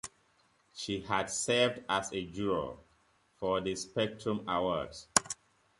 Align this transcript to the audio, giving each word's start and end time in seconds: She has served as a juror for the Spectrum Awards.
She 0.73 1.01
has 1.01 1.39
served 1.39 1.83
as 1.87 2.11
a 2.11 2.25
juror 2.25 2.77
for 3.35 3.61
the 3.61 3.75
Spectrum 3.75 4.43
Awards. 4.49 5.05